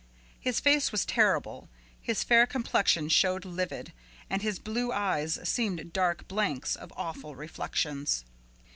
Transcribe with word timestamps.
His 0.39 0.59
face 0.59 0.91
was 0.91 1.05
terrible, 1.05 1.69
his 2.01 2.23
fair 2.23 2.47
complexion 2.47 3.07
showed 3.07 3.45
livid, 3.45 3.93
and 4.31 4.41
his 4.41 4.57
blue 4.57 4.91
eyes 4.91 5.37
seemed 5.47 5.93
dark 5.93 6.27
blanks 6.27 6.75
of 6.75 6.91
awful 6.97 7.35
reflections. 7.35 8.25